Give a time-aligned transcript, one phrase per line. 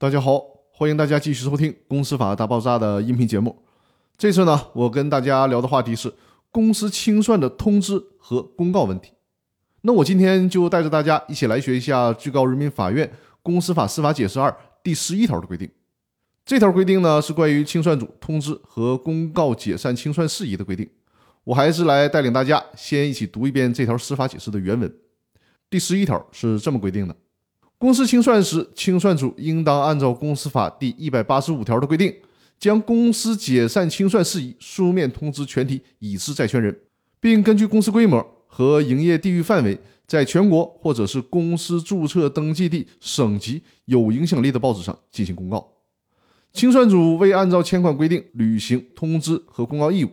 [0.00, 3.54] 大家好，欢迎大家继续收听《公司法大爆炸》的音频节目。
[4.16, 6.10] 这次呢，我跟大家聊的话题是
[6.50, 9.12] 公司清算的通知和公告问题。
[9.82, 15.70] 那我今天就带着大家一起来学一下最高人民法院公司法司法解释二第十一条的规定。
[16.46, 20.88] 这条规定呢，是关于清算组通知和公告解散清算事宜的规定。
[21.44, 24.90] 我还是来带领大家先一起读一遍这条司法解释的原文。
[25.68, 27.14] 第十一条是这么规定的：
[27.80, 32.14] 公司清算时，清算组应当按照公司法第一百八十五条的规定，
[32.58, 36.78] 将公司解散清算事宜书面通知全体已知债权人，
[37.18, 45.66] 并根据公司规模和营业地域范围，在全国或者是公司注册登记地省级有影响力的报纸上进行公告。
[46.52, 50.10] 清算组未按照欠款规定履行通知和公告义务。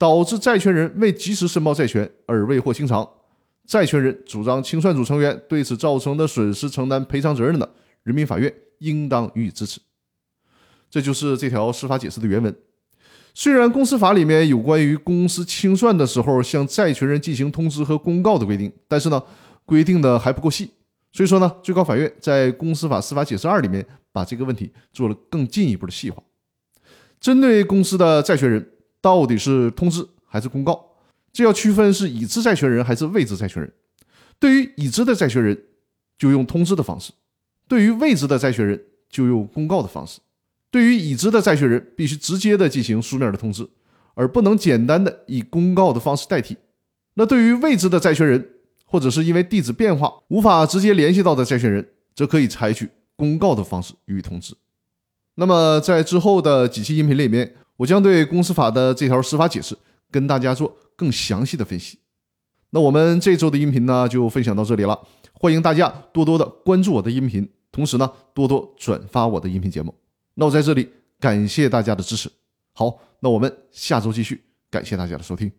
[0.00, 3.04] 导致债权人未及时申报债权而未获清偿，
[3.68, 7.70] 债权人主张清算组成员对此造成的损失承担赔偿责任的，
[8.02, 9.78] 人民法院应当予以支持。
[10.90, 12.52] 这就是这条司法解释的原文。
[13.34, 19.22] 虽然公司法里面有关于公司清算的时候向债权人进行通知和公告的规定，但是呢，
[19.64, 20.70] 规定的还不够细。
[21.12, 26.22] 所以说呢，最高法院在公司法司法解释二里面把这个问题做了更进一步的细化，
[27.20, 28.72] 针对公司的债权人。
[29.00, 30.87] 到底是通知还是公告？
[31.32, 33.72] 这要区分是已知债权人还是未知债权人。
[34.38, 35.56] 对于已知的债权人，
[36.18, 37.12] 就用通知的方式；
[37.68, 40.20] 对于未知的债权人，就用公告的方式。
[40.70, 43.68] 对于已知的债权人，必须直接的进行书面的通知，
[44.14, 46.56] 而不能简单的以公告的方式代替。
[47.14, 48.48] 那对于未知的债权人，
[48.84, 54.54] 或者是因为地址变化无法直接联系到的债权人，则可以采取公告的方式予以通知。
[55.34, 57.54] 那么在之后的几期音频里面。
[57.78, 59.72] 我将对公司法的这条司法解释
[60.10, 61.96] 跟大家做更详细的分析。
[62.70, 65.00] 那我们这周的音频呢，就分享到这里了。
[65.32, 69.94] 欢迎大家多多的关注我的音频，同时呢，多多转发我的音频节目。
[70.34, 70.90] 那我在这里
[71.20, 72.28] 感谢大家的支持。
[72.72, 75.50] 好，那我们下周继续，感谢大家的收听。